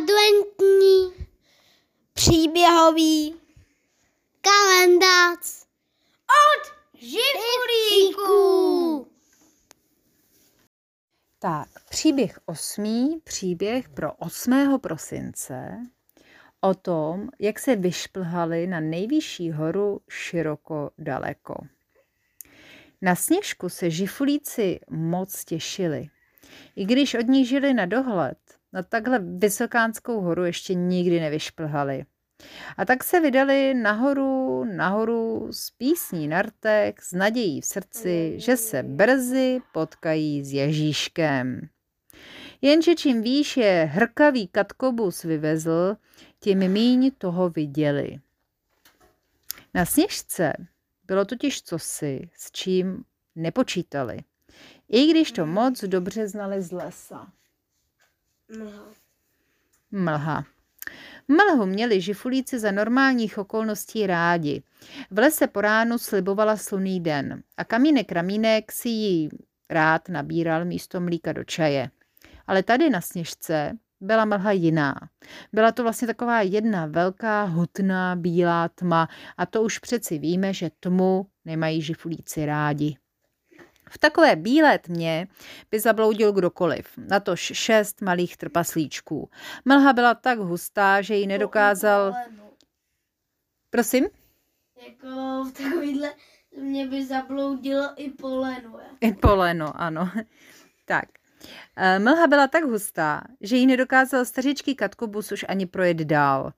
[0.00, 1.26] adventní
[2.12, 3.34] příběhový
[4.40, 5.66] kalendář
[6.28, 8.36] od Živulíků.
[11.38, 14.78] Tak, příběh osmý, příběh pro 8.
[14.80, 15.86] prosince
[16.60, 21.54] o tom, jak se vyšplhali na nejvyšší horu široko daleko.
[23.02, 26.08] Na sněžku se žifulíci moc těšili.
[26.76, 32.04] I když od ní žili na dohled, na takhle vysokánskou horu ještě nikdy nevyšplhali.
[32.76, 38.82] A tak se vydali nahoru, nahoru s písní nartek, s nadějí v srdci, že se
[38.82, 41.60] brzy potkají s Ježíškem.
[42.62, 45.96] Jenže čím výš je hrkavý katkobus vyvezl,
[46.40, 48.18] tím míň toho viděli.
[49.74, 50.52] Na sněžce
[51.06, 53.04] bylo totiž cosi, s čím
[53.36, 54.18] nepočítali,
[54.88, 57.32] i když to moc dobře znali z lesa.
[58.58, 58.84] Mlha.
[59.90, 60.44] Mlha.
[61.28, 64.62] Mlhu měli žifulíci za normálních okolností rádi.
[65.10, 69.28] V lese po ránu slibovala slunný den a kamínek ramínek si ji
[69.70, 71.90] rád nabíral místo mlíka do čaje.
[72.46, 74.94] Ale tady na sněžce byla mlha jiná.
[75.52, 80.70] Byla to vlastně taková jedna velká, hutná, bílá tma a to už přeci víme, že
[80.80, 82.96] tmu nemají žifulíci rádi.
[83.90, 85.28] V takové bílé tmě
[85.70, 89.30] by zabloudil kdokoliv, natož šest malých trpaslíčků.
[89.64, 92.14] Mlha byla tak hustá, že ji nedokázal...
[93.70, 94.08] Prosím?
[94.86, 96.12] Jako v takovýhle
[96.56, 98.80] mě by zabloudilo i poleno.
[99.00, 100.10] I poleno, ano.
[100.84, 101.04] tak.
[101.76, 106.52] E, mlha byla tak hustá, že ji nedokázal stařičký katkobus už ani projet dál.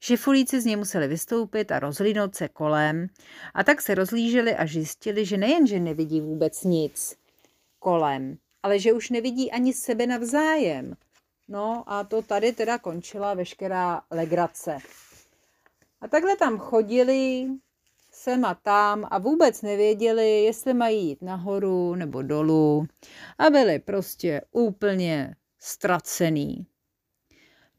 [0.00, 3.06] Šifulíci z něj museli vystoupit a rozhlídnout se kolem
[3.54, 7.16] a tak se rozlíželi a zjistili, že nejenže nevidí vůbec nic
[7.78, 10.96] kolem, ale že už nevidí ani sebe navzájem.
[11.48, 14.78] No a to tady teda končila veškerá legrace.
[16.00, 17.46] A takhle tam chodili
[18.12, 22.86] sem a tam a vůbec nevěděli, jestli mají jít nahoru nebo dolů
[23.38, 26.66] a byli prostě úplně ztracený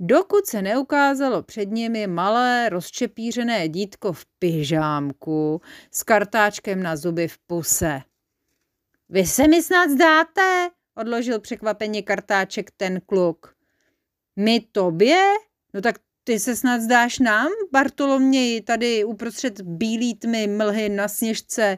[0.01, 7.37] dokud se neukázalo před nimi malé rozčepířené dítko v pyžámku s kartáčkem na zuby v
[7.37, 8.01] puse.
[9.09, 10.69] Vy se mi snad zdáte?
[10.95, 13.55] odložil překvapeně kartáček ten kluk.
[14.35, 15.21] My tobě?
[15.73, 21.77] No tak ty se snad zdáš nám, Bartoloměji, tady uprostřed bílý tmy, mlhy na sněžce,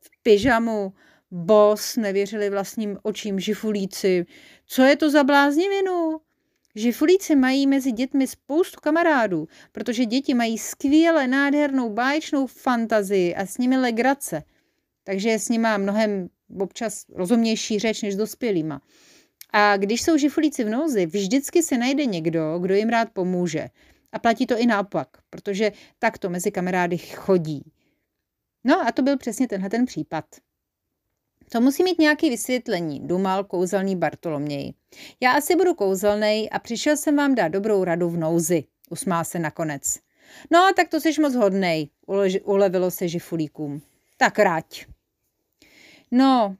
[0.00, 0.92] v pyžamu.
[1.30, 4.26] Bos nevěřili vlastním očím žifulíci.
[4.66, 6.20] Co je to za bláznivinu?
[6.74, 13.58] Žifulíci mají mezi dětmi spoustu kamarádů, protože děti mají skvěle nádhernou báječnou fantazii a s
[13.58, 14.42] nimi legrace.
[15.04, 18.80] Takže je s nimi mnohem občas rozumnější řeč než dospělýma.
[19.52, 23.68] A když jsou žifulíci v nouzi, vždycky se najde někdo, kdo jim rád pomůže.
[24.12, 27.72] A platí to i naopak, protože tak to mezi kamarády chodí.
[28.64, 30.24] No a to byl přesně tenhle ten případ.
[31.52, 34.74] To musí mít nějaké vysvětlení, dumal kouzelný Bartoloměj.
[35.20, 39.38] Já asi budu kouzelnej a přišel jsem vám dát dobrou radu v nouzi, usmál se
[39.38, 39.98] nakonec.
[40.50, 41.88] No, tak to jsi moc hodnej,
[42.44, 43.82] ulevilo se žifulíkům.
[44.16, 44.86] Tak rať.
[46.10, 46.56] No,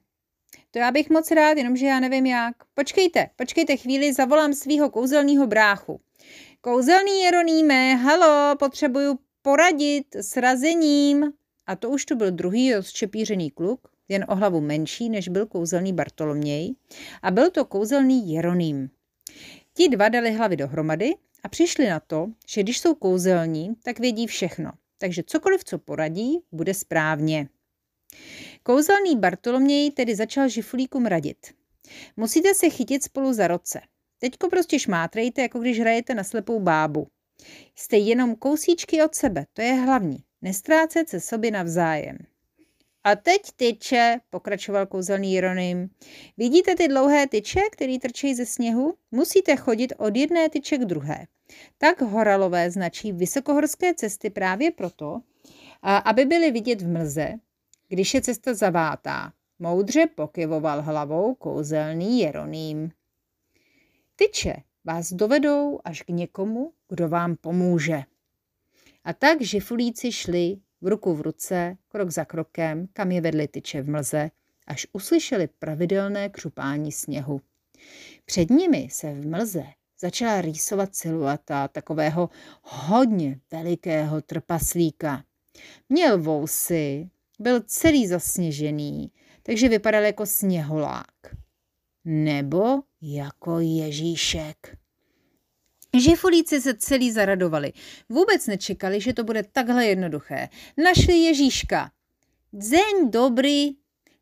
[0.71, 2.55] to já bych moc rád, jenomže já nevím jak.
[2.73, 6.01] Počkejte, počkejte chvíli, zavolám svého kouzelného bráchu.
[6.61, 11.33] Kouzelný Jeroníme, halo, potřebuju poradit s razením.
[11.67, 15.93] A to už tu byl druhý rozčepířený kluk, jen o hlavu menší, než byl kouzelný
[15.93, 16.75] Bartoloměj,
[17.21, 18.89] a byl to kouzelný Jeroným.
[19.73, 24.27] Ti dva dali hlavy dohromady a přišli na to, že když jsou kouzelní, tak vědí
[24.27, 24.71] všechno.
[24.97, 27.47] Takže cokoliv, co poradí, bude správně.
[28.63, 31.37] Kouzelný Bartoloměj tedy začal žifulíkům radit.
[32.17, 33.81] Musíte se chytit spolu za roce.
[34.19, 37.07] Teďko prostě šmátrejte, jako když hrajete na slepou bábu.
[37.75, 40.17] Jste jenom kousíčky od sebe, to je hlavní.
[40.41, 42.17] Nestrácet se sobě navzájem.
[43.03, 45.89] A teď tyče, pokračoval kouzelný Jeroným.
[46.37, 48.93] Vidíte ty dlouhé tyče, které trčí ze sněhu?
[49.11, 51.27] Musíte chodit od jedné tyče k druhé.
[51.77, 55.21] Tak horalové značí vysokohorské cesty právě proto,
[55.81, 57.33] aby byly vidět v mlze,
[57.87, 59.33] když je cesta zavátá.
[59.59, 62.91] Moudře pokyvoval hlavou kouzelný Jeroným.
[64.15, 64.55] Tyče
[64.85, 68.03] vás dovedou až k někomu, kdo vám pomůže.
[69.03, 73.81] A tak žifulíci šli v ruku v ruce, krok za krokem, kam je vedly tyče
[73.81, 74.31] v mlze,
[74.67, 77.41] až uslyšeli pravidelné křupání sněhu.
[78.25, 79.63] Před nimi se v mlze
[79.99, 82.29] začala rýsovat silueta takového
[82.61, 85.23] hodně velikého trpaslíka.
[85.89, 89.11] Měl vousy, byl celý zasněžený,
[89.43, 91.15] takže vypadal jako sněholák.
[92.05, 94.80] Nebo jako Ježíšek.
[95.97, 97.73] Žifulíci se celý zaradovali.
[98.09, 100.49] Vůbec nečekali, že to bude takhle jednoduché.
[100.83, 101.91] Našli Ježíška.
[102.57, 103.69] Dzeň dobrý,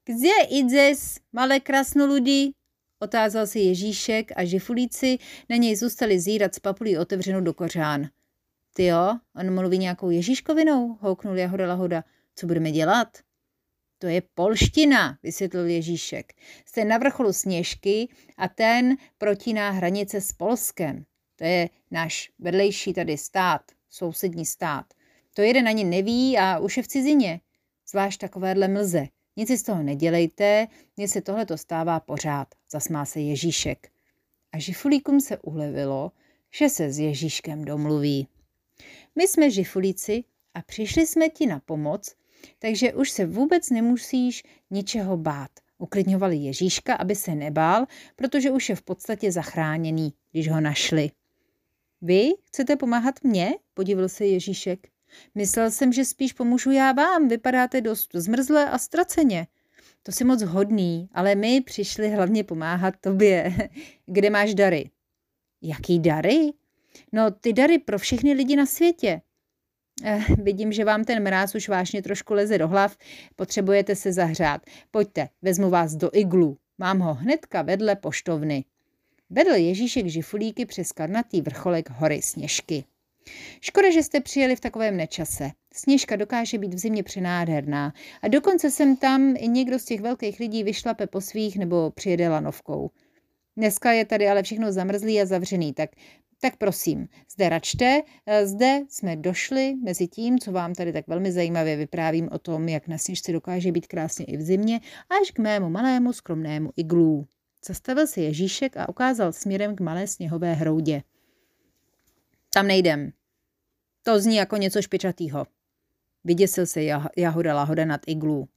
[0.05, 2.51] kde idzes, malé krasnoludi?
[2.99, 5.17] Otázal se Ježíšek a žifulíci
[5.49, 8.09] na něj zůstali zírat s papulí otevřenou do kořán.
[8.73, 12.03] Ty jo, on mluví nějakou Ježíškovinou, houknul Jahoda Lahoda.
[12.35, 13.07] Co budeme dělat?
[13.97, 16.33] To je polština, vysvětlil Ježíšek.
[16.65, 21.05] Jste na vrcholu Sněžky a ten protíná hranice s Polskem.
[21.39, 24.85] To je náš vedlejší tady stát, sousední stát.
[25.33, 27.41] To jeden ani neví a už je v cizině.
[27.89, 29.07] Zvlášť takovéhle mlze.
[29.35, 33.91] Nic si z toho nedělejte, mně se tohle to stává pořád, zasmá se Ježíšek.
[34.51, 36.11] A žifulíkům se ulevilo,
[36.51, 38.27] že se s Ježíškem domluví.
[39.15, 42.15] My jsme žifulíci a přišli jsme ti na pomoc,
[42.59, 45.51] takže už se vůbec nemusíš ničeho bát.
[45.77, 47.85] Uklidňovali Ježíška, aby se nebál,
[48.15, 51.11] protože už je v podstatě zachráněný, když ho našli.
[52.01, 53.51] Vy chcete pomáhat mně?
[53.73, 54.87] podivil se Ježíšek.
[55.35, 59.47] Myslel jsem, že spíš pomůžu já vám, vypadáte dost zmrzlé a ztraceně.
[60.03, 63.53] To si moc hodný, ale my přišli hlavně pomáhat tobě.
[64.05, 64.89] Kde máš dary?
[65.61, 66.51] Jaký dary?
[67.11, 69.21] No, ty dary pro všechny lidi na světě.
[70.03, 72.97] Eh, vidím, že vám ten mráz už vážně trošku leze do hlav,
[73.35, 74.61] potřebujete se zahřát.
[74.91, 76.57] Pojďte, vezmu vás do iglu.
[76.77, 78.65] Mám ho hnedka vedle poštovny.
[79.31, 82.83] Vedl Ježíšek žifulíky přes karnatý vrcholek hory Sněžky.
[83.61, 85.51] Škoda, že jste přijeli v takovém nečase.
[85.73, 90.39] Sněžka dokáže být v zimě přenádherná a dokonce jsem tam i někdo z těch velkých
[90.39, 92.91] lidí vyšlape po svých nebo přijede lanovkou.
[93.57, 95.89] Dneska je tady ale všechno zamrzlý a zavřený, tak,
[96.41, 98.01] tak prosím, zde račte,
[98.43, 102.87] zde jsme došli mezi tím, co vám tady tak velmi zajímavě vyprávím o tom, jak
[102.87, 104.79] na sněžce dokáže být krásně i v zimě,
[105.21, 107.27] až k mému malému skromnému iglů.
[107.65, 111.03] Zastavil se Ježíšek a ukázal směrem k malé sněhové hroudě.
[112.49, 113.13] Tam nejdem.
[114.03, 115.47] To zní jako něco špičatýho.
[116.23, 116.81] Vyděsil se
[117.17, 118.47] Jahoda Lahoda nad iglů.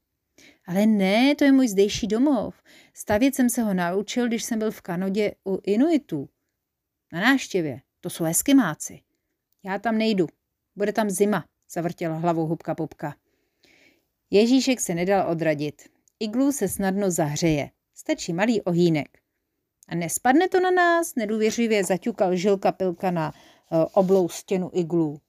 [0.66, 2.62] Ale ne, to je můj zdejší domov.
[2.94, 6.28] Stavět jsem se ho naučil, když jsem byl v Kanodě u Inuitů.
[7.12, 7.80] Na náštěvě.
[8.00, 9.00] To jsou eskimáci.
[9.64, 10.26] Já tam nejdu.
[10.76, 13.14] Bude tam zima, zavrtěla hlavou hubka pupka.
[14.30, 15.82] Ježíšek se nedal odradit.
[16.20, 17.70] Iglů se snadno zahřeje.
[18.02, 19.18] Stačí malý ohýnek.
[19.88, 21.14] A nespadne to na nás?
[21.14, 25.20] Nedůvěřivě zaťukal žilka pilka na uh, oblou stěnu iglů.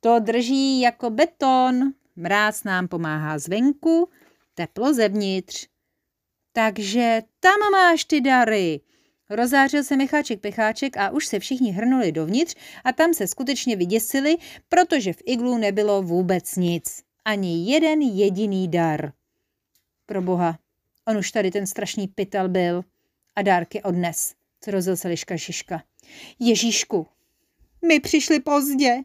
[0.00, 1.92] To drží jako beton.
[2.16, 4.10] Mráz nám pomáhá zvenku,
[4.54, 5.66] teplo zevnitř.
[6.52, 8.80] Takže tam máš ty dary.
[9.30, 12.54] Rozářil se Micháček Pecháček a už se všichni hrnuli dovnitř
[12.84, 14.36] a tam se skutečně vyděsili,
[14.68, 17.02] protože v iglu nebylo vůbec nic.
[17.24, 19.12] Ani jeden jediný dar.
[20.06, 20.58] Pro boha,
[21.08, 22.84] on už tady ten strašný pytel byl
[23.36, 24.34] a dárky odnes,
[24.64, 25.82] zrozil se liška Žižka.
[26.38, 27.06] Ježíšku,
[27.88, 28.96] my přišli pozdě.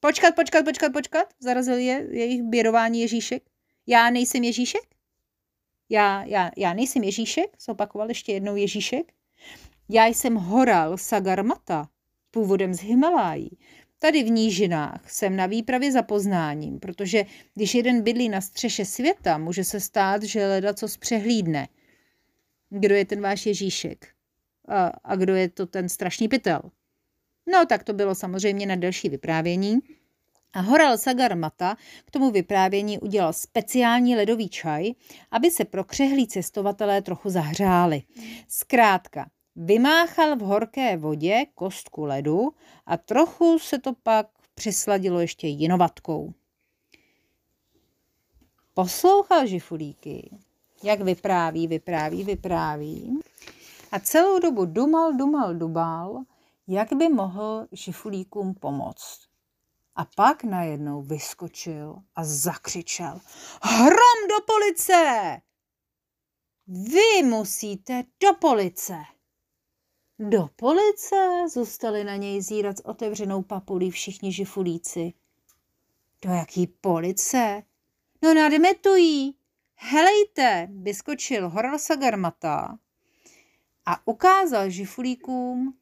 [0.00, 3.42] Počkat, počkat, počkat, počkat, zarazil je jejich běrování Ježíšek.
[3.86, 4.82] Já nejsem Ježíšek?
[5.88, 9.12] Já, já, já nejsem Ježíšek, zopakoval ještě jednou Ježíšek.
[9.88, 11.88] Já jsem Horal Sagarmata,
[12.30, 13.58] původem z Himalájí.
[14.02, 19.38] Tady v nížinách jsem na výpravě za poznáním, protože když jeden bydlí na střeše světa,
[19.38, 21.68] může se stát, že leda co zpřehlídne.
[22.70, 24.08] Kdo je ten váš Ježíšek?
[24.68, 26.60] A, a kdo je to ten strašný pytel?
[27.52, 29.78] No, tak to bylo samozřejmě na delší vyprávění.
[30.52, 34.90] A Horal Sagar Mata k tomu vyprávění udělal speciální ledový čaj,
[35.30, 38.02] aby se pro křehlí cestovatelé trochu zahřáli.
[38.48, 42.54] Zkrátka, vymáchal v horké vodě kostku ledu
[42.86, 46.32] a trochu se to pak přisladilo ještě jinovatkou.
[48.74, 50.30] Poslouchal žifulíky,
[50.82, 53.20] jak vypráví, vypráví, vypráví
[53.92, 56.22] a celou dobu dumal, dumal, dubal,
[56.68, 59.20] jak by mohl žifulíkům pomoct.
[59.96, 63.20] A pak najednou vyskočil a zakřičel.
[63.62, 65.40] Hrom do police!
[66.66, 68.94] Vy musíte do police!
[70.18, 75.12] Do police zůstali na něj zírat s otevřenou papulí všichni žifulíci.
[76.22, 77.62] Do jaký police?
[78.22, 79.36] No nadmetují.
[79.74, 82.78] Helejte, vyskočil Horasa Garmata
[83.86, 85.78] a ukázal žifulíkům,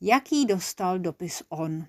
[0.00, 1.86] jaký dostal dopis on.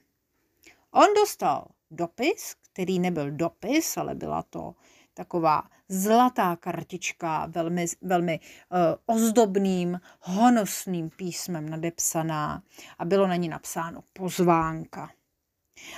[0.91, 4.75] On dostal dopis, který nebyl dopis, ale byla to
[5.13, 12.63] taková zlatá kartička, velmi, velmi uh, ozdobným, honosným písmem nadepsaná
[12.99, 15.11] a bylo na ní napsáno pozvánka.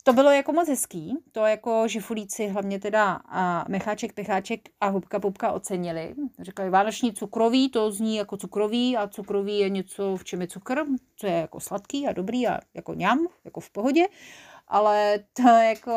[0.02, 5.20] To bylo jako moc hezký, to jako žifulíci, hlavně teda a Mecháček, Pecháček a Hubka
[5.20, 6.14] Pupka ocenili.
[6.38, 10.84] Říkali, vánoční cukroví, to zní jako cukroví a cukroví je něco, v čem je cukr,
[11.16, 14.06] co je jako sladký a dobrý a jako ňam, jako v pohodě.
[14.68, 15.92] Ale to jako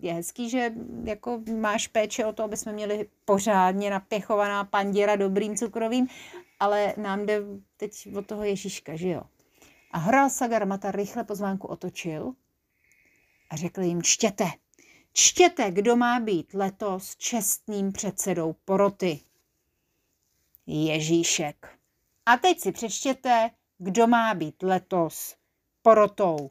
[0.00, 0.72] je hezký, že
[1.04, 6.06] jako máš péče o to, aby jsme měli pořádně napěchovaná panděra dobrým cukrovým,
[6.60, 7.40] ale nám jde
[7.76, 9.22] teď od toho Ježíška, že jo?
[9.90, 12.34] A Horal Sagarmata rychle pozvánku otočil
[13.54, 14.50] a řekl jim, čtěte,
[15.12, 19.20] čtěte, kdo má být letos čestným předsedou poroty.
[20.66, 21.78] Ježíšek.
[22.26, 25.36] A teď si přečtěte, kdo má být letos
[25.82, 26.50] porotou.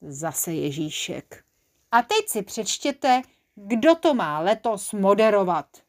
[0.00, 1.44] Zase Ježíšek.
[1.90, 3.22] A teď si přečtěte,
[3.54, 5.82] kdo to má letos moderovat.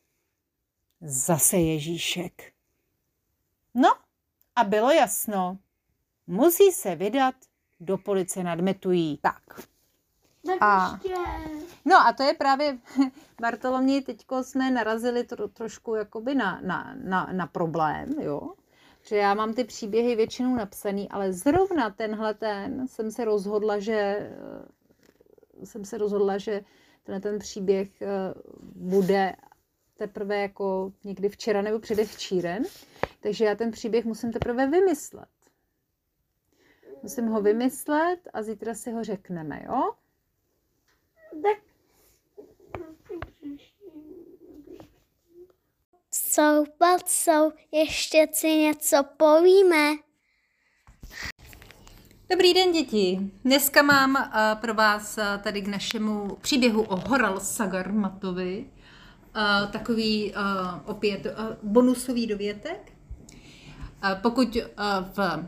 [1.02, 2.54] Zase Ježíšek.
[3.74, 3.90] No
[4.56, 5.58] a bylo jasno,
[6.28, 7.36] musí se vydat
[7.80, 9.18] do police nadmetují.
[9.18, 9.75] Tak,
[10.46, 11.22] Tak A- ještě.
[11.86, 12.78] No a to je právě,
[13.42, 18.54] Bartolomě, teďko jsme narazili tro, trošku jakoby na, na, na, na problém, jo.
[19.02, 23.94] Že já mám ty příběhy většinou napsaný, ale zrovna tenhle ten jsem se rozhodla, že
[25.62, 26.62] eh, jsem se rozhodla, že
[27.04, 28.08] tenhle ten příběh eh,
[28.76, 29.36] bude
[29.98, 32.64] teprve jako někdy včera nebo předevčíren,
[33.20, 35.30] takže já ten příběh musím teprve vymyslet.
[37.04, 39.92] Musím ho vymyslet a zítra si ho řekneme, jo?
[46.36, 46.66] Jsou,
[47.06, 49.92] jsou, ještě si něco povíme.
[52.32, 53.20] Dobrý den, děti.
[53.46, 60.34] Dneska mám uh, pro vás uh, tady k našemu příběhu o Horal Sagarmatovi uh, takový
[60.86, 62.92] opět bonusový dovětek.
[64.22, 64.58] Pokud
[65.14, 65.46] v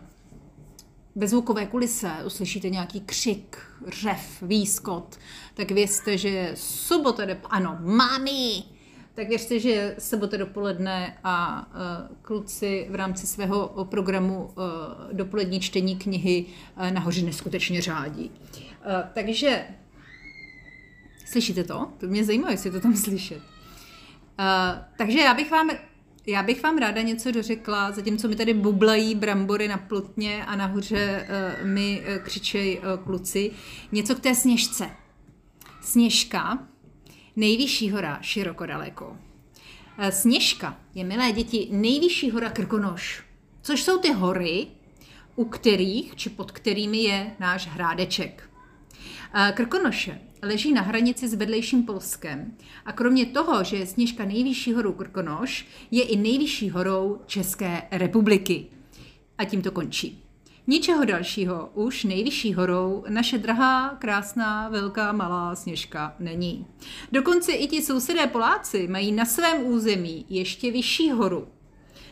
[1.16, 5.18] bezvukové kulise uslyšíte nějaký křik, řev, výskot,
[5.54, 8.77] tak vězte, že sobota, ano, mami,
[9.18, 14.54] tak věřte, že sobota dopoledne a uh, kluci v rámci svého programu uh,
[15.14, 16.46] dopolední čtení knihy
[16.78, 18.32] uh, nahoře neskutečně řádí.
[19.14, 19.66] Takže
[21.26, 21.92] slyšíte to?
[21.98, 23.42] To mě zajímá, jestli to tam slyšet.
[24.98, 25.70] Takže já bych vám
[26.28, 31.28] já bych vám ráda něco dořekla, zatímco mi tady bublají brambory na plotně a nahoře
[31.64, 33.52] mi křičejí kluci.
[33.92, 34.90] Něco k té sněžce.
[35.82, 36.68] Sněžka,
[37.38, 39.08] nejvyšší hora široko daleko.
[39.08, 43.24] Uh, Sněžka je, milé děti, nejvyšší hora Krkonoš,
[43.62, 44.68] což jsou ty hory,
[45.36, 48.50] u kterých či pod kterými je náš hrádeček.
[49.36, 54.74] Uh, Krkonoše leží na hranici s vedlejším Polskem a kromě toho, že je Sněžka nejvyšší
[54.74, 58.66] horou Krkonoš, je i nejvyšší horou České republiky.
[59.38, 60.27] A tím to končí.
[60.70, 66.66] Ničeho dalšího už nejvyšší horou naše drahá, krásná, velká, malá Sněžka není.
[67.12, 71.48] Dokonce i ti sousedé Poláci mají na svém území ještě vyšší horu.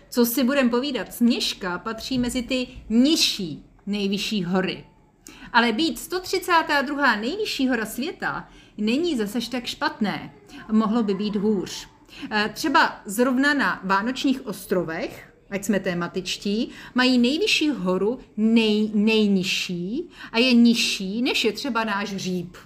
[0.09, 4.85] Co si budem povídat, Sněžka patří mezi ty nižší nejvyšší hory.
[5.53, 7.15] Ale být 132.
[7.15, 10.33] nejvyšší hora světa není zase tak špatné.
[10.71, 11.87] Mohlo by být hůř.
[12.31, 20.37] Eh, Třeba zrovna na Vánočních ostrovech, ať jsme tématičtí, mají nejvyšší horu nej, nejnižší a
[20.37, 22.57] je nižší, než je třeba náš říp.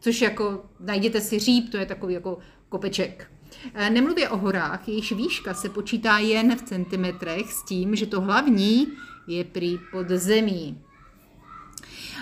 [0.00, 3.30] Což jako, najděte si říp, to je takový jako kopeček.
[3.74, 8.20] Eh, Nemluvě o horách, jejichž výška se počítá jen v centimetrech s tím, že to
[8.20, 8.86] hlavní
[9.28, 10.78] je prý pod zemí.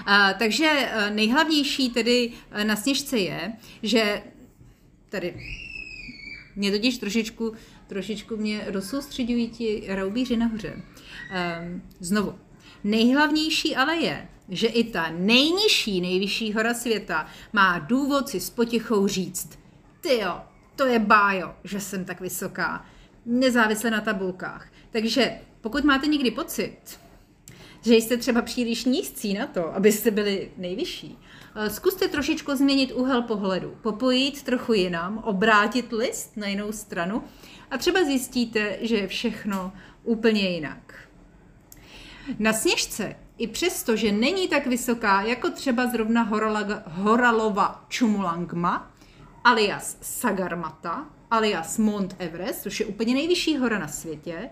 [0.07, 3.53] A, takže eh, nejhlavnější tedy eh, na sněžce je,
[3.83, 4.23] že
[5.09, 5.35] tady
[6.57, 7.53] mě totiž trošičku,
[7.91, 10.75] trošičku mě rozsoustředují ti roubíři nahoře.
[10.75, 12.35] Um, znovu.
[12.85, 19.07] Nejhlavnější ale je, že i ta nejnižší, nejvyšší hora světa má důvod si s potichou
[19.07, 19.59] říct,
[20.01, 20.41] tyjo,
[20.77, 22.87] to je bájo, že jsem tak vysoká,
[23.27, 24.69] nezávisle na tabulkách.
[24.91, 26.79] Takže pokud máte někdy pocit,
[27.85, 31.19] že jste třeba příliš nízcí na to, abyste byli nejvyšší.
[31.57, 37.25] Eh, Zkuste trošičku změnit úhel pohledu, popojit trochu jinam, obrátit list na jinou stranu
[37.71, 39.73] a třeba zjistíte, že je všechno
[40.05, 40.95] úplně jinak.
[42.39, 48.91] Na sněžce, i přesto, že není tak vysoká jako třeba zrovna Horalaga- Horalova Čumulangma,
[49.45, 54.51] alias Sagarmata, alias Mount Everest, což je úplně nejvyšší hora na světě,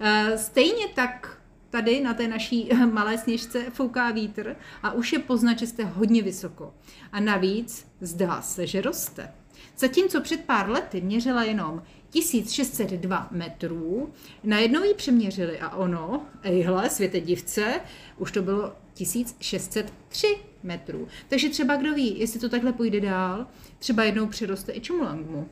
[0.00, 1.39] eh, stejně tak
[1.70, 6.22] tady na té naší malé sněžce fouká vítr a už je poznat, že jste hodně
[6.22, 6.74] vysoko.
[7.12, 9.32] A navíc zdá se, že roste.
[9.78, 14.12] Zatímco před pár lety měřila jenom 1602 metrů,
[14.44, 17.80] najednou ji přeměřili a ono, ejhle, světe divce,
[18.18, 21.08] už to bylo 1603 metrů.
[21.28, 23.46] Takže třeba kdo ví, jestli to takhle půjde dál,
[23.78, 25.48] třeba jednou přiroste i Čumulangmu.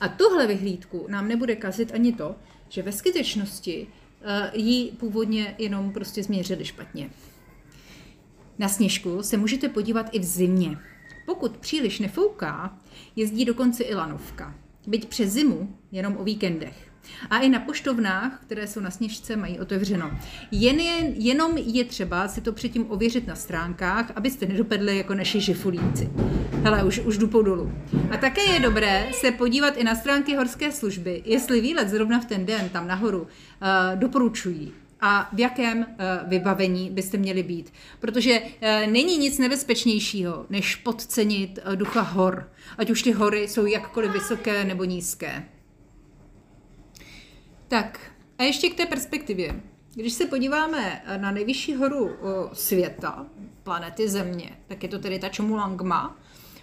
[0.00, 2.36] A tuhle vyhlídku nám nebude kazit ani to,
[2.68, 3.86] že ve skutečnosti
[4.52, 7.10] ji původně jenom prostě změřili špatně.
[8.58, 10.78] Na sněžku se můžete podívat i v zimě.
[11.26, 12.78] Pokud příliš nefouká,
[13.16, 14.54] jezdí dokonce i lanovka.
[14.86, 16.93] Byť přes zimu, jenom o víkendech.
[17.30, 20.18] A i na poštovnách, které jsou na sněžce, mají otevřeno.
[20.50, 25.40] Jen je, jenom je třeba si to předtím ověřit na stránkách, abyste nedopadli jako naši
[25.40, 26.10] žifulíci.
[26.62, 27.72] Hele, už, už jdu po dolu.
[28.10, 32.24] A také je dobré se podívat i na stránky horské služby, jestli výlet zrovna v
[32.24, 33.28] ten den tam nahoru uh,
[33.94, 35.84] doporučují a v jakém uh,
[36.28, 37.72] vybavení byste měli být.
[38.00, 42.50] Protože uh, není nic nebezpečnějšího, než podcenit ducha hor.
[42.78, 45.44] Ať už ty hory jsou jakkoliv vysoké nebo nízké.
[47.74, 48.00] Tak
[48.38, 49.60] a ještě k té perspektivě.
[49.94, 52.10] Když se podíváme na nejvyšší horu
[52.52, 53.26] světa,
[53.62, 56.16] planety Země, tak je to tedy ta Chomolungma,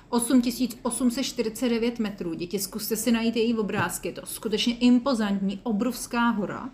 [0.09, 2.33] 8849 metrů.
[2.33, 6.69] Děti, zkuste si najít její obrázky, je to skutečně impozantní, obrovská hora,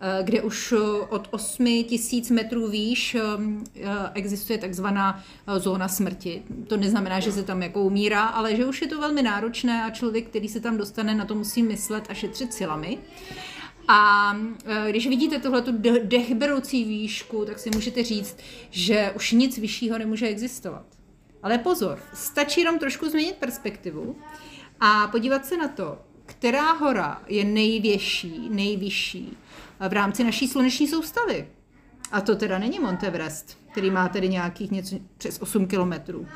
[0.00, 0.74] e, kde už
[1.08, 3.16] od 8000 metrů výš
[4.14, 5.24] existuje takzvaná
[5.58, 6.42] zóna smrti.
[6.66, 9.90] To neznamená, že se tam jako umírá, ale že už je to velmi náročné a
[9.90, 12.98] člověk, který se tam dostane, na to musí myslet a šetřit silami.
[13.88, 14.32] A
[14.64, 18.38] e, když vidíte tuhle tu dechberoucí výšku, tak si můžete říct,
[18.70, 20.86] že už nic vyššího nemůže existovat.
[21.42, 24.16] Ale pozor, stačí jenom trošku změnit perspektivu
[24.80, 29.36] a podívat se na to, která hora je největší, nejvyšší
[29.88, 31.48] v rámci naší sluneční soustavy.
[32.12, 36.28] A to teda není Monteverest, který má tedy nějakých něco přes 8 kilometrů.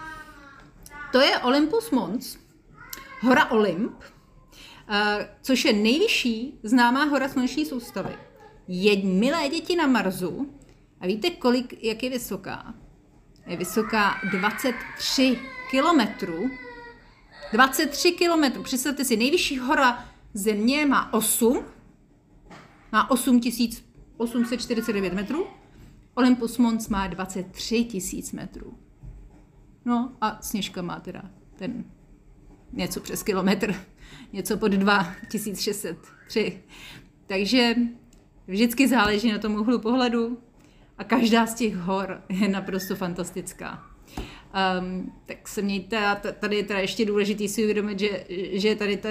[1.12, 2.36] To je Olympus Mons,
[3.20, 3.92] hora Olymp,
[5.42, 8.14] což je nejvyšší známá hora sluneční soustavy.
[8.68, 10.48] Je milé děti na Marsu.
[11.00, 12.74] A víte, kolik, jak je vysoká?
[13.46, 15.38] Je vysoká 23
[15.70, 16.50] kilometrů.
[17.52, 18.62] 23 kilometrů.
[18.62, 21.64] Představte si, nejvyšší hora Země má 8,
[22.92, 25.46] má 8849 metrů.
[26.14, 28.78] Olympus Mons má 23 tisíc metrů.
[29.84, 31.22] No a Sněžka má teda
[31.56, 31.84] ten
[32.72, 33.74] něco přes kilometr
[34.32, 36.62] něco pod 2603.
[37.26, 37.74] Takže
[38.46, 40.38] vždycky záleží na tom úhlu pohledu
[40.98, 43.86] a každá z těch hor je naprosto fantastická.
[44.80, 48.96] Um, tak se mějte, a tady je teda ještě důležitý si uvědomit, že, že tady
[48.96, 49.08] ta,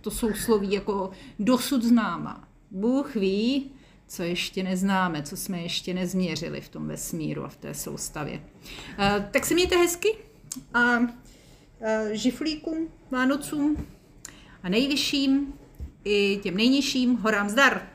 [0.00, 2.48] to, jsou sloví jako dosud známa.
[2.70, 3.70] Bůh ví,
[4.06, 8.34] co ještě neznáme, co jsme ještě nezměřili v tom vesmíru a v té soustavě.
[8.34, 10.08] Uh, tak se mějte hezky
[10.74, 11.06] a uh,
[12.12, 13.76] žiflíkům, Vánocům
[14.62, 15.58] a nejvyšším
[16.04, 17.88] i těm nejnižším horám zdar.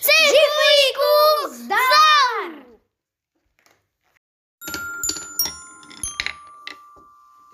[0.00, 2.69] Civilíkům zdar!